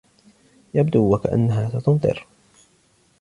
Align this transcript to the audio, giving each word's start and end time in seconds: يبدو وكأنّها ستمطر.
يبدو 0.73 1.13
وكأنّها 1.15 1.69
ستمطر. 1.79 2.27